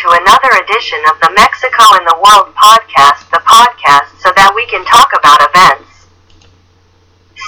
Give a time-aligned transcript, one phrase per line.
[0.00, 4.64] to another edition of the Mexico and the World podcast, the podcast so that we
[4.64, 6.08] can talk about events,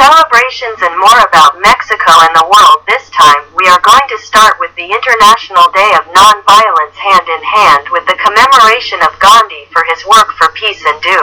[0.00, 2.88] celebrations, and more about Mexico and the world.
[2.88, 7.42] This time, we are going to start with the International Day of Nonviolence hand in
[7.44, 11.20] hand with the commemoration of Gandhi for his work for peace and do.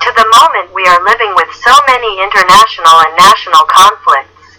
[0.00, 4.58] to the moment we are living with so many international and national conflicts.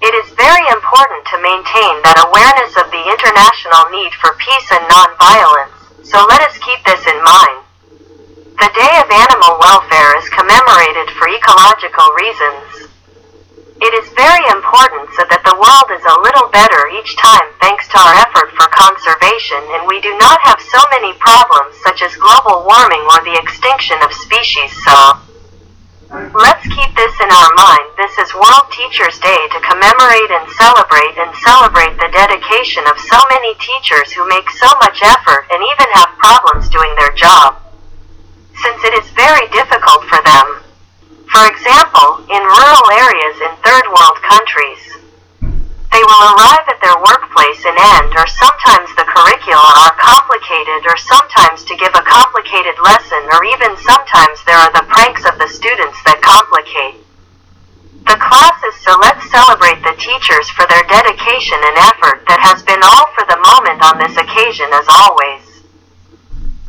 [0.00, 4.84] It is very important to maintain that awareness of the international need for peace and
[4.84, 5.72] nonviolence,
[6.04, 7.64] so let us keep this in mind.
[8.60, 12.92] The Day of Animal Welfare is commemorated for ecological reasons.
[13.80, 17.88] It is very important so that the world is a little better each time thanks
[17.88, 22.12] to our effort for conservation and we do not have so many problems such as
[22.20, 25.29] global warming or the extinction of species so.
[26.10, 27.86] Let's keep this in our mind.
[27.94, 33.14] This is World Teachers Day to commemorate and celebrate and celebrate the dedication of so
[33.30, 37.62] many teachers who make so much effort and even have problems doing their job.
[38.58, 40.66] Since it is very difficult for them.
[41.30, 44.82] For example, in rural areas in third world countries,
[45.94, 48.89] they will arrive at their workplace and end or sometimes
[50.40, 55.24] complicated or sometimes to give a complicated lesson or even sometimes there are the pranks
[55.24, 57.04] of the students that complicate.
[58.08, 62.80] The classes so let's celebrate the teachers for their dedication and effort that has been
[62.80, 65.44] all for the moment on this occasion as always.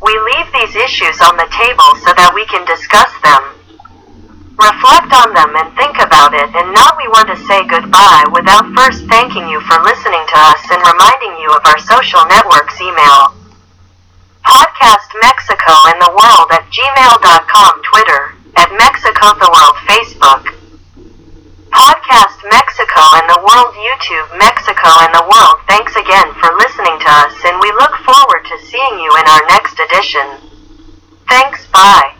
[0.04, 3.56] We leave these issues on the table so that we can discuss them
[4.52, 8.62] reflect on them and think about it and now we want to say goodbye without
[8.76, 13.41] first thanking you for listening to us and reminding you of our social networks email.
[14.82, 20.58] Podcast Mexico and the World at gmail.com Twitter, at Mexico the World Facebook.
[21.70, 27.10] Podcast Mexico and the World YouTube Mexico and the World Thanks again for listening to
[27.14, 30.50] us and we look forward to seeing you in our next edition.
[31.28, 32.16] Thanks, bye.